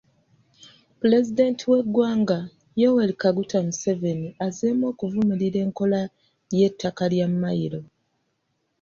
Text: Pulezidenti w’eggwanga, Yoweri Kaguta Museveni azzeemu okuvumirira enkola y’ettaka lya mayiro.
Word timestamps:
Pulezidenti 0.99 1.63
w’eggwanga, 1.71 2.37
Yoweri 2.81 3.13
Kaguta 3.21 3.57
Museveni 3.67 4.29
azzeemu 4.45 4.83
okuvumirira 4.91 5.57
enkola 5.65 5.99
y’ettaka 6.57 7.03
lya 7.13 7.27
mayiro. 7.41 7.81